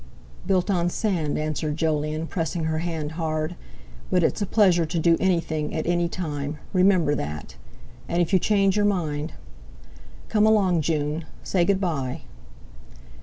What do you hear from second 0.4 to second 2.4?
"Built on sand," answered Jolyon,